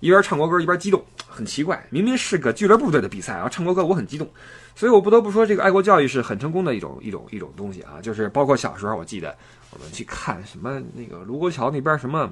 [0.00, 1.82] 一边唱国歌一边激动，很奇怪。
[1.88, 4.28] 明明是个俱乐部队的比赛啊，唱国歌我很激动，
[4.74, 8.00] 所以我不得不说，这个爱国教育是很成功的一种一种一种东西啊。
[8.02, 9.34] 就是包括小时候，我记得
[9.70, 12.30] 我们去看什么那个卢沟桥那边什么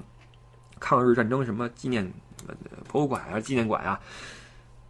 [0.78, 2.12] 抗日战争什么纪念
[2.88, 3.98] 博物馆啊、纪念馆啊，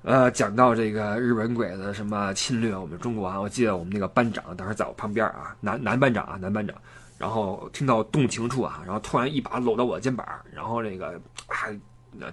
[0.03, 6.77] 呃，讲到这个日本鬼子什么侵略我们中国啊，我记得我们那个班长当时在我旁边啊，男男班长啊，男班长，
[7.17, 11.71] 然后听到动情处啊，然后突然一把搂到我的肩膀，然后那个啊。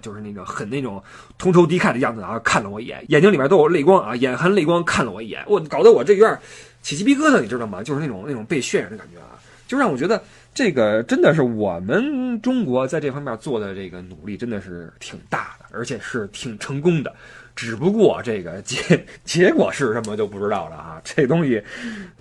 [0.02, 1.02] 就是那个很那种
[1.38, 6.38] 同仇敌忾的样子啊，看了我一眼，眼睛里面都有泪光啊，眼含泪光看了我一眼，我搞得我这有点
[6.82, 7.82] 起鸡皮疙瘩，你知道吗？
[7.82, 10.22] 就是那种那种被渲染的感觉啊，就让我觉得
[10.54, 17.14] 这个真的是我们中国在这方面做的这个努力真的是挺大的，而且是挺成功的。
[17.54, 18.78] 只不过这个结
[19.24, 21.00] 结果是什么就不知道了啊！
[21.04, 21.62] 这东西，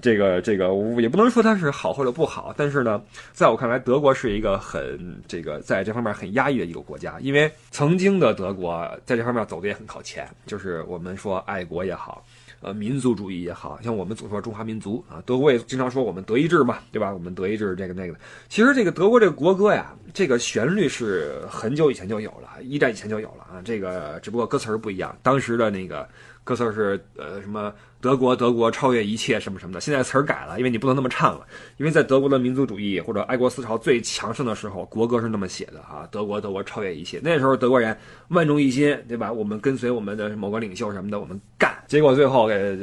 [0.01, 12.25] 这个这个也不能说它是好或者不好，但是呢，在我看来，德国是一个很这个在这方面很压抑的一个国家，因为曾经的德国在这方面走的也很靠前，就是我们说爱国也好。
[12.61, 17.13] 呃，民族主义也好像我们总说中华民族啊，德国也经常说我们德意志嘛，对吧？
[17.13, 18.19] 我们德意志这个那个的。
[18.47, 23.61] 其实这个德国这个国歌呀，这个旋律是很久以前就有了，一战以前就有了啊。
[23.63, 26.07] 这个只不过歌词儿不一样，当时的那个。
[26.41, 31.45] 歌词是呃什么德国德国超越一切什么什么的，现在词儿改了，因为你不能那么唱了，
[31.77, 37.19] 因为在德国的民族主义或者爱国思潮最强盛的时候，国歌是那么写的啊，德国德国超越一切。
[37.21, 37.95] 那时候德国人
[38.29, 39.31] 万众一心，对吧？
[39.31, 41.68] 我们跟随我们的某个领袖什么的，我们干。
[41.89, 42.77] 结果最后给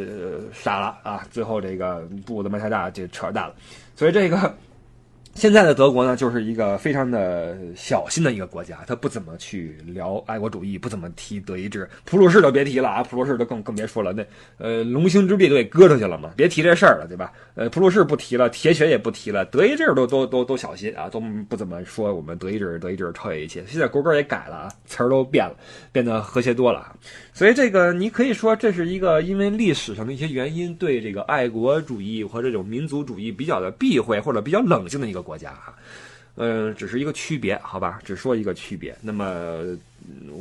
[0.52, 3.54] 傻了啊，最后这个步子迈太大，就扯淡了。
[3.94, 4.54] 所以这个。
[5.36, 14.24] 现在的德国呢，就是一个非常的小心的一个国家，他不怎么去聊爱国主义，不怎么提德意志，普鲁士都别提了啊，普鲁士都更更别说了，那
[14.56, 17.30] 呃龙兴之地都给割出去了嘛，别提这事儿了，对吧？
[17.54, 23.62] 呃，普鲁士不提了，铁血也不提了，德意志都都都都小心啊，都不怎么说我们德意志，德意志超越一切。
[23.66, 25.54] 现在国歌也改了啊，词儿都变了，
[25.92, 26.96] 变得和谐多了。
[27.36, 35.74] 所以这个你可以说这是一个因为历史上的一些原因，对这个爱国主义和这种民族主义比较的避讳或者比较冷静的一个国家哈，
[36.36, 38.96] 嗯，只是一个区别，好吧，只说一个区别。
[39.02, 39.60] 那么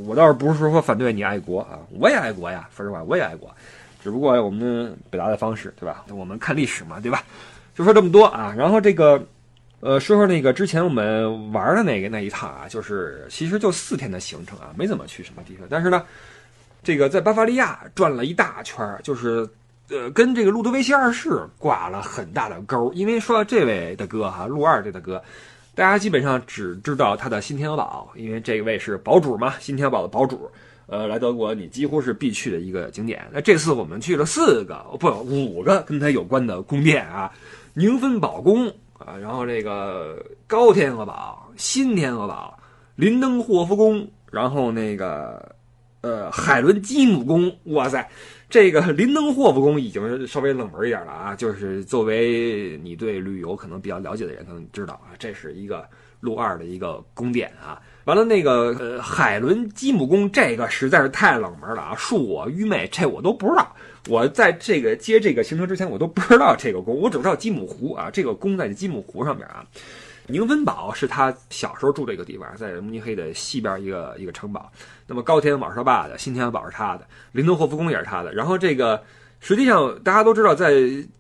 [0.05, 3.53] 我倒是不是说反对你爱国啊，我也爱国呀，说实话我也爱国，
[4.01, 6.05] 只不过我们表达的方式对吧？
[6.11, 7.21] 我们看历史嘛，对吧？
[7.75, 9.21] 就说这么多啊，然后这个
[9.81, 16.01] 呃说说那个之前我们玩的那个那一趟啊，就是其实就四天的行程啊，没怎么去什么地方，但是呢。
[16.85, 19.49] 这个在巴伐利亚转了一大圈儿，就是，
[19.89, 22.93] 呃，跟这个路德维希二世挂了很大的钩。
[22.93, 25.19] 因为说到这位的哥哈，路二这的哥，
[25.73, 30.47] 大家基本上只知道他的新天鹅堡，因为这位是堡主嘛，新天鹅堡的堡主。
[30.85, 33.25] 呃，来德国你几乎是必去的一个景点。
[33.33, 37.31] 那这次我们去了四个，不五个跟他有关的宫殿啊，
[37.73, 38.67] 宁芬堡宫
[38.99, 42.55] 啊，然后这个高天鹅堡、新天鹅堡、
[42.95, 45.54] 林登霍夫宫，然后那个。
[46.05, 48.07] 呃，海伦基姆宫，哇塞，
[48.47, 51.35] 这个林登霍夫宫已经稍微冷门一点了啊。
[51.35, 55.83] 就是作为你对旅游可能比较了解的人，可能知道啊，这是一个
[56.19, 57.81] 路二的一个宫殿啊。
[58.03, 63.75] 完了，那个呃，海伦基姆宫这个实在是太冷门了啊，恕我愚昧，这我都不知道。
[64.07, 69.65] 我在这个接这个行程之前，我都不知道这个宫，我只知道基姆湖啊，这个宫在基姆湖上面啊。
[70.27, 74.71] 宁芬堡是他小时候住的一个地方，在慕尼黑的西边一个一个城堡。
[75.05, 78.33] 那么高天鹅堡是他爸的，新天鹅堡是他的，林登霍夫宫也是他的。
[78.33, 79.01] 然后这个
[79.39, 80.71] 实际上大家都知道，在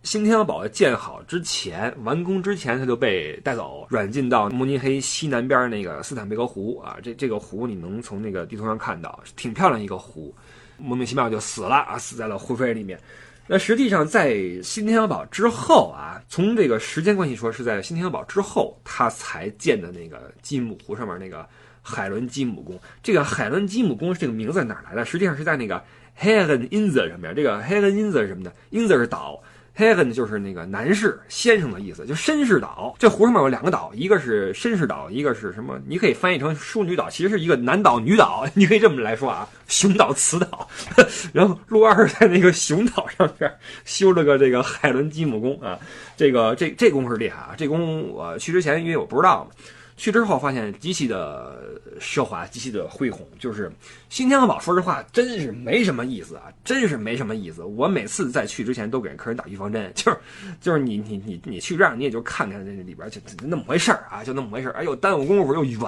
[0.03, 6.97] 新天鹅堡建好之前、完工之前，他就被带走，软禁到慕尼黑西南边那个斯坦贝格湖啊。
[7.03, 10.33] 这这个湖你能从那个地图上看到，挺漂亮一个湖。
[10.77, 12.99] 莫名其妙就死了啊，死在了湖水里面。
[13.47, 21.47] 那实际上，在新天鹅堡之后啊，从这个时间关系说，是在新天鹅堡之后，他才建的那个基姆湖上面那个
[21.81, 22.79] 海伦基姆宫。
[23.03, 25.05] 这个海伦基姆宫这个名字哪来的？
[25.05, 25.83] 实际上是在那个
[26.19, 27.35] Helen i n s e r 上面。
[27.35, 29.43] 这个 Helen i n s e r 什么的 i n s e r 是岛。
[29.77, 32.95] Haven 就是那个男士、先生的意思，就绅士岛。
[32.97, 35.77] 这湖上面有两个岛，一个是绅士岛，一个是什么？
[35.85, 40.67] 你可以翻译成淑女岛，其实是一个男岛、女岛， 你可以这么来说啊，雄岛、雌岛。
[41.33, 45.77] 然后陆二在那个雄岛上边修了个这个海伦基姆宫啊，
[46.15, 49.49] 这个这这宫是厉害啊，这宫我去之前因为我不知道，
[49.97, 51.57] 去之后发现极其的
[51.99, 53.25] 奢华，极其的恢宏。
[53.39, 53.71] 就是
[54.09, 57.63] 新天鹅堡，说实话，真是没什么意思啊，真是没什么意思。
[57.63, 60.17] 我每次在去之前都给客人打预防针， 就是
[60.59, 64.73] 就是你你你你去这儿，你也就看看这里边就那么回事儿啊，就那么回事儿。
[64.73, 65.79] 哎呦，耽误功夫又远，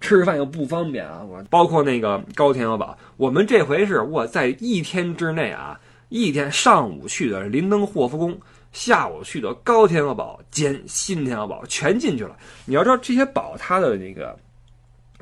[0.00, 1.22] 吃饭又不方便啊。
[1.22, 8.38] 我包括那个高天鹅堡，我们这回是我在一天之内啊，一天上午去的林登霍夫宫。
[8.72, 12.36] 下午去的高天鹅堡兼新天鹅堡全进去了。
[12.64, 14.38] 你要知道这些堡它的那个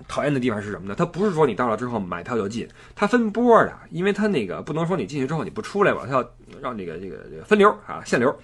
[0.06, 0.94] 讨厌的地方是什么呢？
[0.96, 6.30] 它不是说你到了之后买票就进，它分波的，因为它那个不能说你进去之后你不出来吧，它要
[6.60, 8.34] 让这个这个这个分流啊限流，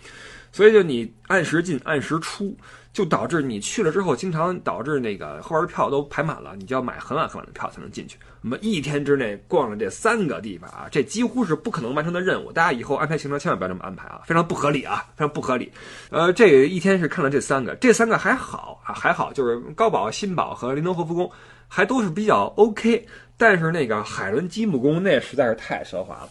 [0.55, 2.57] 所以就你按时进按时出。
[2.95, 8.17] 就导致你去了之后，经常导致那个后边票都排满了，你就要买很晚很晚的票才能进去。
[8.43, 12.53] 我们一天之内逛了这三个地方啊，这几乎是不可能完成的任务。
[12.53, 15.73] 大家以后安排行程千万不要这么安排啊，非常不合理啊，非常不合理。
[16.11, 21.29] 呃，这一天是看了这三个，这三个还好啊，还好，就是高堡、新堡和林登霍夫宫
[21.67, 23.05] 还都是比较 OK。
[23.37, 26.29] 但是那个海伦基姆宫那实在是太奢华了，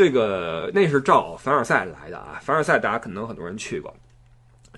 [0.00, 3.94] 这个那是照凡尔赛来的啊，凡尔赛大家可能很多人去过。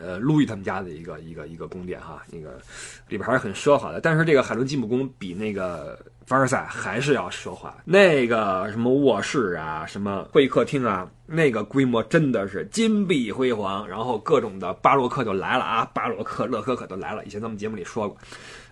[0.00, 2.58] 呃，路易他们家的一个一个一个宫殿哈，那个
[3.06, 4.00] 里边还是很奢华的。
[4.00, 7.72] 但是这个海伦基姆宫比那个凡尔赛还是要奢华。
[7.85, 13.87] 那个什么卧室啊，什么会客厅啊，那个规模真的是金碧辉煌。
[13.87, 17.24] 然后各种的巴洛克就来了啊，巴洛克、乐可可都来了。
[17.24, 18.18] 以前咱们节目里说过，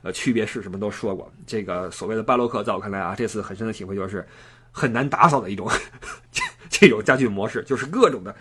[0.02, 1.30] 呃，区别是什么都说过。
[1.46, 4.26] 这个所谓的巴洛克，在我看来啊，这次很深的体会就是
[4.70, 5.68] 很难打扫的一种
[6.32, 8.34] 这这种家具模式，就是各种的。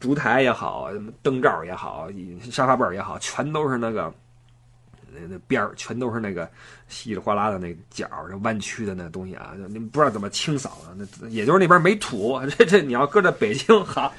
[0.00, 0.90] 烛台也好，
[1.22, 2.08] 灯罩也好，
[2.50, 4.12] 沙发背儿也好，全都是那个
[5.10, 6.46] 那那边儿，全都是那个
[6.88, 10.92] 稀里哗啦的那角儿，弯曲的那东西啊，你不知道怎么清扫啊。
[10.94, 14.12] 那也就是那边没土， 这这你要搁在北京哈，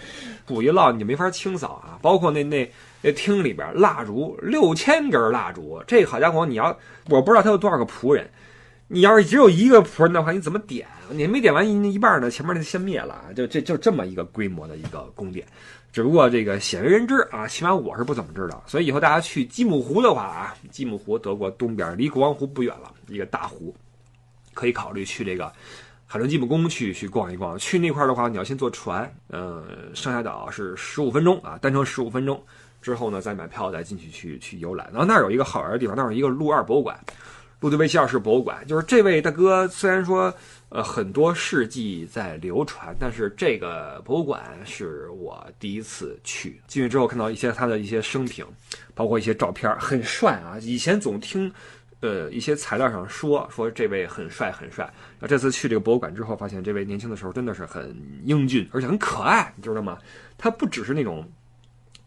[0.48, 2.00] 土一落你就没法清扫啊。
[2.02, 2.72] 包括那那
[3.04, 6.76] 那厅里边蜡烛六千根蜡烛，这好家伙，你要
[7.10, 8.28] 我不知道他有多少个仆人。
[8.92, 10.88] 你要是只有一个仆人的话，你怎么点？
[11.12, 13.24] 你没点完一一半呢，前面那先灭了。
[13.36, 15.46] 就这就这么一个规模的一个宫殿，
[15.94, 18.64] 只不过这个鲜为人知啊，起码我是不怎么知道。
[18.66, 23.76] 所以以后大家去基姆湖的话啊，基姆湖德国东边离国王湖不远了，一个大湖，
[24.56, 25.54] 可以考虑去这个
[26.08, 27.56] 海伦基姆宫去去逛一逛。
[27.60, 32.44] 去那块的话，你要先坐船，呃，上下岛是十五分钟啊，单程十五分钟，
[32.82, 34.90] 之后呢再买票再进去去去游览。
[34.92, 37.00] 然后那儿有一个好玩的地方，那儿有一个路二博物馆。
[37.60, 40.34] 路德维希二世博物馆，就是这位大哥，虽然说，
[40.70, 46.62] 呃，很多事迹在流传，但是这个博物馆是我第一次去。
[46.68, 48.46] 进去之后看到一些他的一些生平，
[48.96, 50.58] 包括一些照片，很帅啊！
[50.62, 51.52] 以前总听，
[52.00, 54.90] 呃，一些材料上说说这位很帅很帅。
[55.20, 57.94] 那这次去这个博物馆之后，发现这位年轻的时候真的是很
[58.24, 59.98] 英俊，而且很可爱，你知道吗？
[60.38, 61.30] 他不只是那种，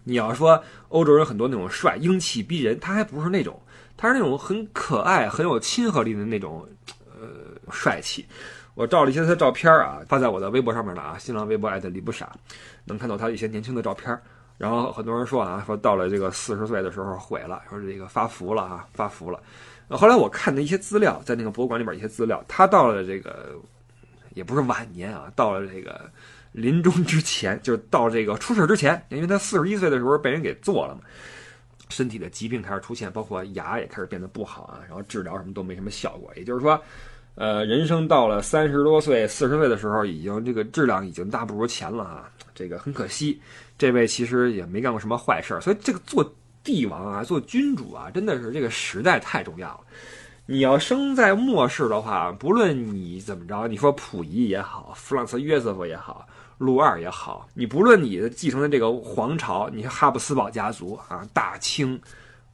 [0.05, 3.61] 你要说欧洲人很多那种帅、英气逼人，他还不是那种。
[3.97, 6.67] 他是那种很可爱、很有亲和力的那种，
[7.21, 7.29] 呃，
[7.71, 8.27] 帅气。
[8.75, 12.33] 我照了一些他的照片啊，发在我的微博上面了啊，新浪微博艾特李不傻，
[12.85, 14.19] 能看到他一些年轻的照片。
[14.59, 19.41] 然后很多人说啊，说到了这个四十岁的时候毁了，说这个发福了啊，发福了。
[19.91, 23.51] 后来我看的一些资料，在那个博物馆里边一些资料，他到了这个
[24.35, 26.11] 也不是晚年啊，到了这个
[26.53, 31.01] 临终之前， 就是到这个出事之前，因为他四十一岁的时候被人给做了嘛。
[31.89, 36.33] 身体的疾病开始出现，包括牙也开始变得不好啊，然后治疗什么都没什么效果。
[36.37, 36.81] 也就是说，
[37.35, 42.31] 呃，人生到了三十多岁、四十岁的时候，已经这个质量已经大不如前了啊。
[42.55, 43.39] 这个很可惜，
[43.77, 45.61] 这位其实也没干过什么坏事儿。
[45.61, 46.35] 所以这个做
[46.65, 49.81] 帝王啊，做君主啊，真的是这个时代太重要了。
[50.47, 56.27] 你要生在末世的话，不论你怎么着，你说溥仪也好，弗朗茨约瑟夫也好。
[56.63, 62.01] 路二也好，你不论你继承的这个皇朝，你哈布斯堡家族啊，大清、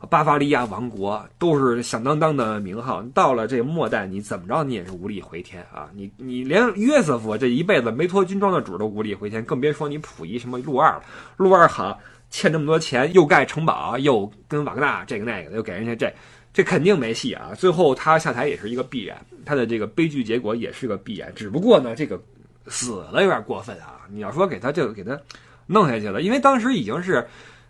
[0.08, 3.02] 巴伐利亚王国都是响当当的名号。
[3.12, 5.90] 到了这末代，你怎么着，你也是无力回天啊！
[5.92, 11.02] 你你连约瑟夫这一辈子没脱军装的主都无力回天，更别说你溥仪什么路二了。
[11.36, 16.10] 路二好欠这么多钱，又盖城堡，又跟瓦格纳这个那个的，又给人家这，
[16.50, 17.50] 这肯定没戏啊！
[17.54, 21.30] 最后他下台也是一个必然，他的这个悲剧结果也是个必然。
[21.34, 22.18] 只不过呢，这个。
[22.68, 24.06] 死了有点过分啊！
[24.10, 25.18] 你要说给他这个给他
[25.66, 27.26] 弄下去了，因为当时已经是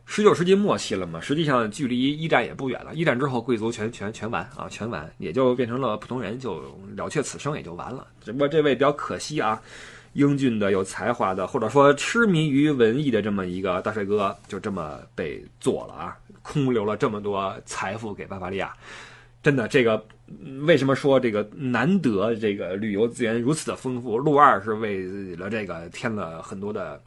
[0.06, 2.94] 十九世纪末期了嘛，实际上距离一战也不远了。
[2.94, 6.62] 一战之后，贵族全全全完啊，全完，也就变成了普通人，就
[6.96, 8.06] 了却此生也就完了。
[8.24, 9.60] 只不过这位比较可惜啊，
[10.14, 18.72] 英俊的、有才华的，或者说痴迷于文艺的这么一个大帅哥，就这么被做了啊，空留了这么多财富给巴伐利亚。
[19.48, 20.04] 真的，这个
[20.66, 24.18] 为什么说这个难得这个旅游资源如此的丰富？
[24.18, 27.00] 陆二是为了这个添了很多的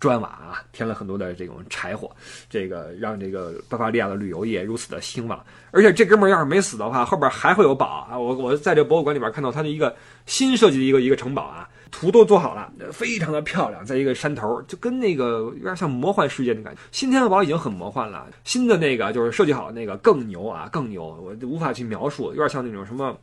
[0.00, 2.10] 砖瓦啊，添了很多的这种柴火，
[2.48, 5.44] 这个让这个巴伐利亚的旅游业如此的兴旺。
[5.70, 8.18] 而且这哥们儿要是没死的话，后边还会有宝啊！
[8.18, 16.80] 我我在这博物馆里边看到他的一个新设计的一个一个城堡啊，图都做好了，非常的漂亮，在一个山头，就跟那个有点像魔幻世界的感觉。
[16.90, 23.16] 新天鹅堡已经很魔幻了，新的那个就是设计好的那个更牛啊，更牛，我无法去描述，有点像那种什么。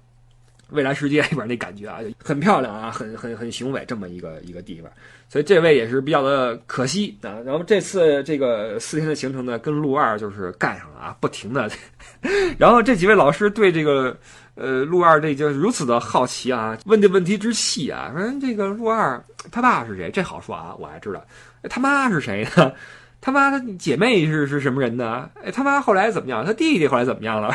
[0.71, 4.91] 未来世界里边那感觉啊，很漂亮啊，很很很雄伟，这么一个一个地方，
[5.27, 7.41] 所以这位也是比较的可惜啊。
[7.43, 11.67] 然后这次这个四天的行程呢，跟陆二就是干上了啊，不停的。
[12.59, 14.15] 然后这几位老师对这个
[14.59, 20.11] 呃陆二这就如此的好奇啊，问的问题之细啊，说这个陆二他爸是谁？
[20.11, 21.25] 这好说啊，我还知道，
[21.69, 22.71] 他妈是谁呢？
[23.21, 25.29] 他妈的姐妹是是什么人呢？
[25.43, 26.45] 哎，他妈后来怎么样？
[26.45, 27.53] 他弟弟后来怎么样了？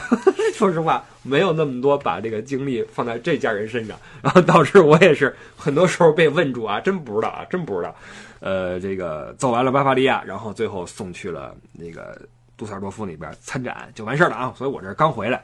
[0.55, 7.95] 说实话，没有那么多把这个精力放在这家人身上，然后导致我也是很多时候被问住啊，真不知道啊，真不知道。
[8.41, 12.21] 呃，这个走完了巴伐利亚，然后最后送去了那个
[12.59, 14.53] 杜塞尔多夫那边参展就完事儿了啊。
[14.55, 15.43] 所以我这刚回来，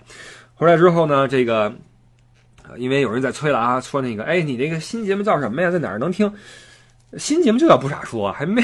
[0.61, 1.73] 回来之后呢，这个
[2.77, 5.71] 因为有人在催了啊，说那个哎，你这个新节目叫什么呀？
[5.71, 6.31] 在哪儿能听？
[7.17, 8.63] 新节目就叫不傻说，还没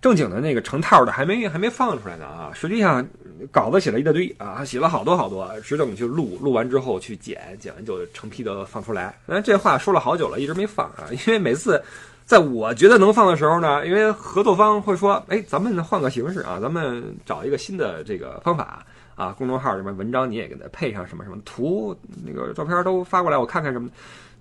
[0.00, 2.52] 正经的那个成套的，还没还没放出来呢啊！
[2.54, 3.04] 实际上
[3.50, 9.12] 稿子写了一大堆啊，写了好多好多，只等去录，录完之后去剪，剪完就成批的放出来。
[9.26, 11.82] 那这话说了好久了，一直没放啊，因为每次
[12.24, 23.88] 在我觉得能放的时候呢，因为合作方会说，哎，咱们换个形式啊，咱们找一个新的这个方法啊，公众号里面文章你也给它配上什么什么图，那个照片都发过来，我看看什么。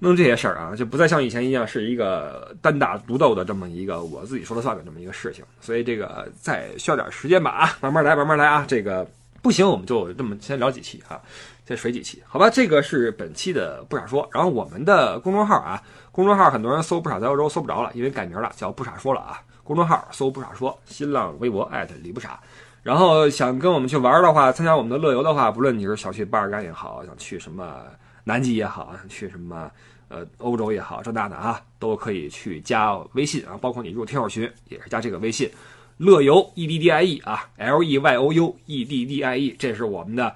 [0.04, 9.08] 弄这些事儿啊，就不再像以前一样是一个单打独斗的这么一个我自己说了算的这么一个事情，所以这个再需要点时间吧啊，慢慢来，慢慢来啊，这个
[9.44, 11.22] 不行我们就这么先聊几期啊，
[11.68, 12.50] 先水几期，好吧？
[12.50, 15.80] 这个是本期的不傻说，然后我们的公众号啊，
[16.12, 22.40] 公众号很多人搜不傻在欧洲搜不着了，因为改名了，叫不傻说了啊，公众号搜不傻说，新浪微博艾特李不傻，
[22.84, 27.84] 然后想跟我们去玩的话，参加我们的乐游的话，不论你是想去巴尔干也好，想去什么
[28.24, 29.70] 南极也好，想去什么。
[30.14, 35.50] 呃，欧洲也好，这那的啊，都可以去加微信啊，包括你入听友群也是加这个微信，
[35.96, 40.36] 乐游 E D D I E 啊，L E Y O U E D D I E，这是我们的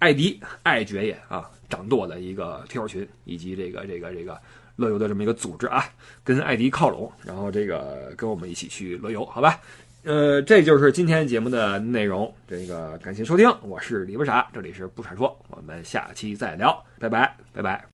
[0.00, 4.36] 艾迪爱爵爷啊掌舵的一个听友群，以及这个这个这个
[4.74, 5.84] 乐游的这么一个组织啊，
[6.24, 9.60] 跟艾迪靠拢，然后这个跟我们一起去乐游，好吧？
[10.08, 17.84] 呃，这就是今天节目的内容，这个感谢收听，我是李不傻，这里是不傻说，我们下期再聊，拜拜，拜拜。